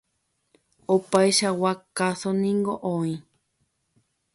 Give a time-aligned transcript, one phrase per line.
[0.95, 3.13] Opaichagua káso niko oĩ.